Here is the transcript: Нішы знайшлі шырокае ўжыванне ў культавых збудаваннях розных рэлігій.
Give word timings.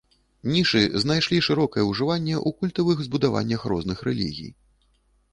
Нішы 0.53 0.79
знайшлі 1.01 1.41
шырокае 1.47 1.83
ўжыванне 1.89 2.33
ў 2.35 2.49
культавых 2.61 3.03
збудаваннях 3.09 3.67
розных 3.73 4.01
рэлігій. 4.09 4.49